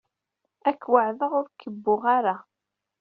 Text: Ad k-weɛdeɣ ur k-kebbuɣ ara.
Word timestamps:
Ad 0.67 0.75
k-weɛdeɣ 0.81 1.31
ur 1.39 1.45
k-kebbuɣ 1.49 2.01
ara. 2.17 2.35